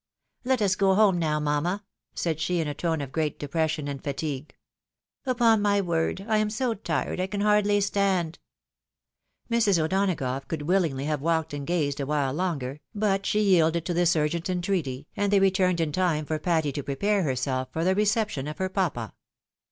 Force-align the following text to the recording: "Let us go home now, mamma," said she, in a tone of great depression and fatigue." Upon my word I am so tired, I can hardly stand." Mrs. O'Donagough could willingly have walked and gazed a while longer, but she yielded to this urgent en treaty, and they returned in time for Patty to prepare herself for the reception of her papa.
"Let 0.43 0.63
us 0.63 0.75
go 0.75 0.95
home 0.95 1.19
now, 1.19 1.39
mamma," 1.39 1.83
said 2.15 2.39
she, 2.39 2.59
in 2.59 2.67
a 2.67 2.73
tone 2.73 3.01
of 3.01 3.11
great 3.11 3.37
depression 3.37 3.87
and 3.87 4.03
fatigue." 4.03 4.55
Upon 5.27 5.61
my 5.61 5.79
word 5.79 6.25
I 6.27 6.37
am 6.37 6.49
so 6.49 6.73
tired, 6.73 7.19
I 7.19 7.27
can 7.27 7.41
hardly 7.41 7.79
stand." 7.81 8.39
Mrs. 9.51 9.77
O'Donagough 9.77 10.47
could 10.47 10.63
willingly 10.63 11.05
have 11.05 11.21
walked 11.21 11.53
and 11.53 11.67
gazed 11.67 11.99
a 11.99 12.07
while 12.07 12.33
longer, 12.33 12.79
but 12.95 13.27
she 13.27 13.41
yielded 13.41 13.85
to 13.85 13.93
this 13.93 14.15
urgent 14.15 14.49
en 14.49 14.63
treaty, 14.63 15.07
and 15.15 15.31
they 15.31 15.39
returned 15.39 15.79
in 15.79 15.91
time 15.91 16.25
for 16.25 16.39
Patty 16.39 16.71
to 16.71 16.81
prepare 16.81 17.21
herself 17.21 17.67
for 17.71 17.83
the 17.83 17.93
reception 17.93 18.47
of 18.47 18.57
her 18.57 18.69
papa. 18.69 19.13